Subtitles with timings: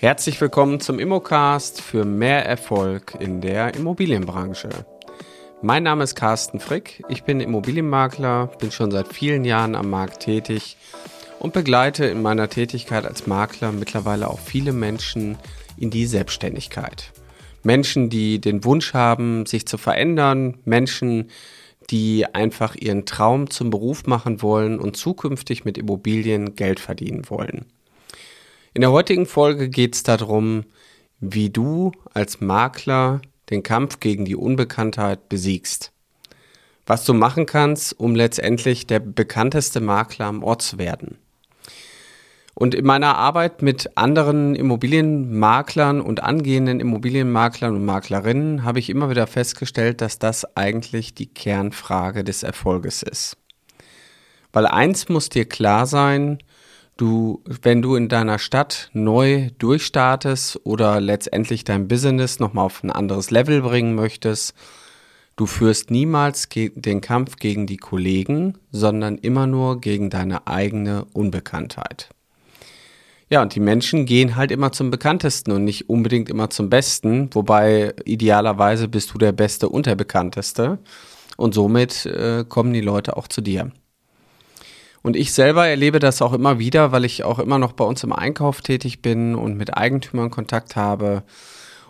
[0.00, 4.68] Herzlich willkommen zum Immocast für mehr Erfolg in der Immobilienbranche.
[5.60, 10.20] Mein Name ist Carsten Frick, ich bin Immobilienmakler, bin schon seit vielen Jahren am Markt
[10.20, 10.76] tätig
[11.40, 15.36] und begleite in meiner Tätigkeit als Makler mittlerweile auch viele Menschen
[15.76, 17.10] in die Selbstständigkeit.
[17.64, 21.28] Menschen, die den Wunsch haben, sich zu verändern, Menschen,
[21.90, 27.66] die einfach ihren Traum zum Beruf machen wollen und zukünftig mit Immobilien Geld verdienen wollen.
[28.74, 30.64] In der heutigen Folge geht es darum,
[31.20, 33.20] wie du als Makler
[33.50, 35.92] den Kampf gegen die Unbekanntheit besiegst.
[36.86, 41.18] Was du machen kannst, um letztendlich der bekannteste Makler am Ort zu werden.
[42.54, 49.10] Und in meiner Arbeit mit anderen Immobilienmaklern und angehenden Immobilienmaklern und Maklerinnen habe ich immer
[49.10, 53.36] wieder festgestellt, dass das eigentlich die Kernfrage des Erfolges ist.
[54.52, 56.38] Weil eins muss dir klar sein,
[56.98, 62.90] du, wenn du in deiner Stadt neu durchstartest oder letztendlich dein Business nochmal auf ein
[62.90, 64.54] anderes Level bringen möchtest,
[65.36, 72.10] du führst niemals den Kampf gegen die Kollegen, sondern immer nur gegen deine eigene Unbekanntheit.
[73.30, 77.28] Ja, und die Menschen gehen halt immer zum Bekanntesten und nicht unbedingt immer zum Besten,
[77.34, 80.78] wobei idealerweise bist du der Beste und der Bekannteste.
[81.36, 83.70] Und somit äh, kommen die Leute auch zu dir.
[85.08, 88.04] Und ich selber erlebe das auch immer wieder, weil ich auch immer noch bei uns
[88.04, 91.22] im Einkauf tätig bin und mit Eigentümern Kontakt habe.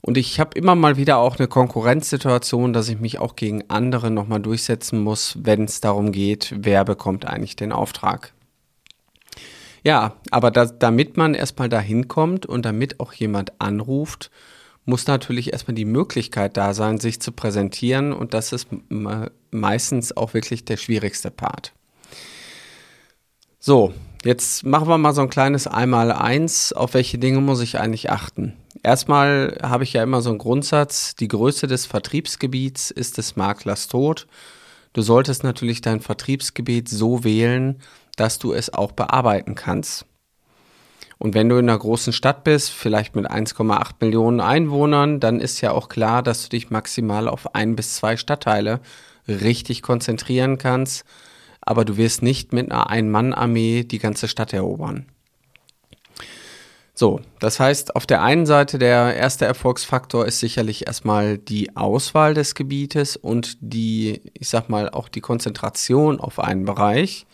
[0.00, 4.10] Und ich habe immer mal wieder auch eine Konkurrenzsituation, dass ich mich auch gegen andere
[4.10, 8.32] nochmal durchsetzen muss, wenn es darum geht, wer bekommt eigentlich den Auftrag.
[9.84, 14.30] Ja, aber da, damit man erstmal dahin kommt und damit auch jemand anruft,
[14.86, 18.68] muss natürlich erstmal die Möglichkeit da sein, sich zu präsentieren und das ist
[19.50, 21.74] meistens auch wirklich der schwierigste Part.
[23.64, 26.72] So, jetzt machen wir mal so ein kleines Einmal-Eins.
[26.72, 28.54] Auf welche Dinge muss ich eigentlich achten?
[28.82, 33.86] Erstmal habe ich ja immer so einen Grundsatz, die Größe des Vertriebsgebiets ist des Maklers
[33.86, 34.26] Tod.
[34.94, 37.78] Du solltest natürlich dein Vertriebsgebiet so wählen,
[38.16, 40.06] dass du es auch bearbeiten kannst.
[41.18, 45.60] Und wenn du in einer großen Stadt bist, vielleicht mit 1,8 Millionen Einwohnern, dann ist
[45.60, 48.80] ja auch klar, dass du dich maximal auf ein bis zwei Stadtteile
[49.28, 51.04] richtig konzentrieren kannst
[51.62, 55.06] aber du wirst nicht mit einer Ein-Mann-Armee die ganze Stadt erobern.
[56.94, 62.34] So, das heißt, auf der einen Seite der erste Erfolgsfaktor ist sicherlich erstmal die Auswahl
[62.34, 67.26] des Gebietes und die, ich sag mal, auch die Konzentration auf einen Bereich,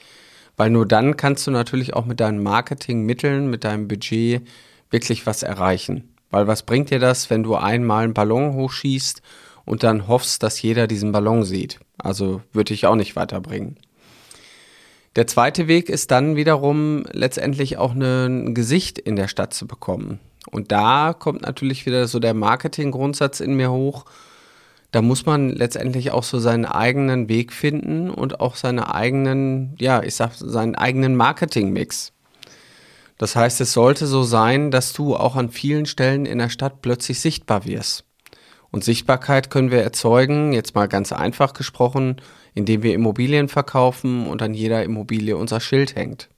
[0.57, 4.43] weil nur dann kannst du natürlich auch mit deinen Marketingmitteln, mit deinem Budget
[4.91, 6.15] wirklich was erreichen.
[6.31, 9.23] Weil was bringt dir das, wenn du einmal einen Ballon hochschießt
[9.65, 11.81] und dann hoffst, dass jeder diesen Ballon sieht?
[11.99, 13.77] Also würde ich auch nicht weiterbringen.
[15.19, 20.21] Der zweite Weg ist dann wiederum letztendlich auch ein Gesicht in der Stadt zu bekommen.
[20.49, 24.05] Und da kommt natürlich wieder so der Marketinggrundsatz in mir hoch.
[24.93, 30.05] Da muss man letztendlich auch so seinen eigenen Weg finden und auch seine eigenen, ja,
[30.05, 32.13] ich sag, seinen eigenen Marketingmix.
[33.17, 36.81] Das heißt, es sollte so sein, dass du auch an vielen Stellen in der Stadt
[36.81, 38.05] plötzlich sichtbar wirst.
[38.71, 42.21] Und Sichtbarkeit können wir erzeugen, jetzt mal ganz einfach gesprochen,
[42.59, 46.29] indem wir Immobilien verkaufen und an jeder Immobilie unser Schild hängt.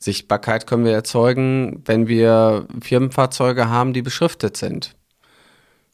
[0.00, 4.96] Sichtbarkeit können wir erzeugen, wenn wir Firmenfahrzeuge haben, die beschriftet sind.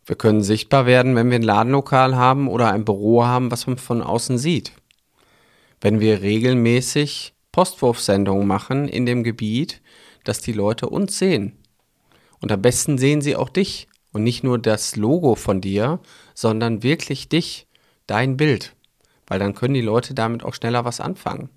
[0.06, 3.76] Wir können sichtbar werden, wenn wir ein Ladenlokal haben oder ein Büro haben, was man
[3.76, 4.72] von außen sieht.
[5.82, 9.82] Wenn wir regelmäßig Postwurfsendungen machen in dem Gebiet,
[10.24, 11.52] dass die Leute uns sehen.
[12.40, 16.00] Und am besten sehen sie auch dich und nicht nur das Logo von dir,
[16.32, 17.66] sondern wirklich dich,
[18.06, 18.74] dein Bild
[19.28, 21.50] weil dann können die Leute damit auch schneller was anfangen.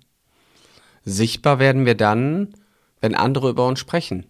[1.04, 2.54] Sichtbar werden wir dann,
[3.00, 4.26] wenn andere über uns sprechen.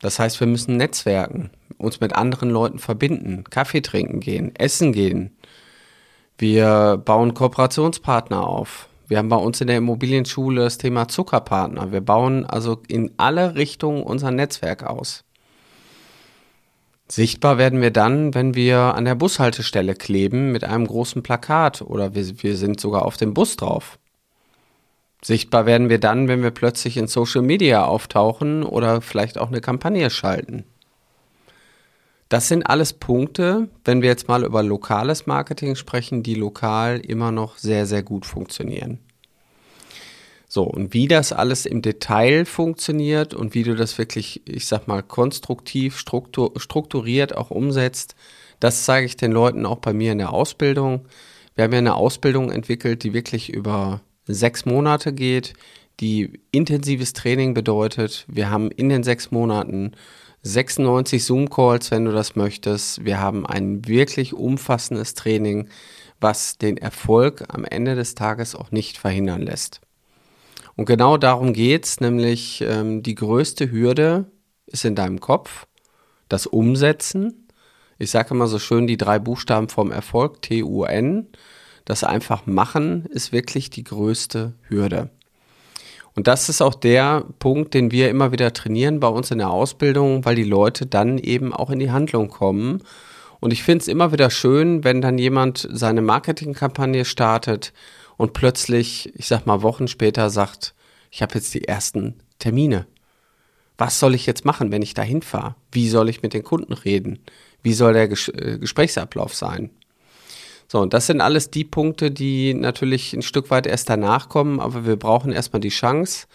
[0.00, 5.36] Das heißt, wir müssen netzwerken, uns mit anderen Leuten verbinden, Kaffee trinken gehen, essen gehen.
[6.38, 8.88] Wir bauen Kooperationspartner auf.
[9.08, 11.92] Wir haben bei uns in der Immobilienschule das Thema Zuckerpartner.
[11.92, 15.24] Wir bauen also in alle Richtungen unser Netzwerk aus.
[17.08, 22.14] Sichtbar werden wir dann, wenn wir an der Bushaltestelle kleben mit einem großen Plakat oder
[22.14, 23.98] wir, wir sind sogar auf dem Bus drauf.
[25.22, 29.60] Sichtbar werden wir dann, wenn wir plötzlich in Social Media auftauchen oder vielleicht auch eine
[29.60, 30.64] Kampagne schalten.
[32.28, 37.30] Das sind alles Punkte, wenn wir jetzt mal über lokales Marketing sprechen, die lokal immer
[37.30, 38.98] noch sehr, sehr gut funktionieren.
[40.56, 44.88] So, und wie das alles im Detail funktioniert und wie du das wirklich, ich sag
[44.88, 48.14] mal, konstruktiv, struktur, strukturiert auch umsetzt,
[48.58, 51.04] das zeige ich den Leuten auch bei mir in der Ausbildung.
[51.56, 55.52] Wir haben ja eine Ausbildung entwickelt, die wirklich über sechs Monate geht,
[56.00, 58.24] die intensives Training bedeutet.
[58.26, 59.92] Wir haben in den sechs Monaten
[60.40, 63.04] 96 Zoom-Calls, wenn du das möchtest.
[63.04, 65.68] Wir haben ein wirklich umfassendes Training,
[66.18, 69.82] was den Erfolg am Ende des Tages auch nicht verhindern lässt.
[70.76, 74.26] Und genau darum geht's, nämlich ähm, die größte Hürde
[74.66, 75.66] ist in deinem Kopf,
[76.28, 77.48] das Umsetzen.
[77.98, 81.28] Ich sage immer so schön die drei Buchstaben vom Erfolg, T-U-N.
[81.86, 85.10] Das einfach machen ist wirklich die größte Hürde.
[86.14, 89.50] Und das ist auch der Punkt, den wir immer wieder trainieren bei uns in der
[89.50, 92.82] Ausbildung, weil die Leute dann eben auch in die Handlung kommen.
[93.38, 97.72] Und ich finde es immer wieder schön, wenn dann jemand seine Marketingkampagne startet
[98.16, 100.74] und plötzlich, ich sag mal, Wochen später sagt,
[101.10, 102.86] ich habe jetzt die ersten Termine.
[103.78, 105.54] Was soll ich jetzt machen, wenn ich da hinfahre?
[105.70, 107.18] Wie soll ich mit den Kunden reden?
[107.62, 109.70] Wie soll der Ges äh, Gesprächsablauf sein?
[110.68, 114.60] So, und das sind alles die Punkte, die natürlich ein Stück weit erst danach kommen,
[114.60, 116.26] aber wir brauchen erstmal die Chance.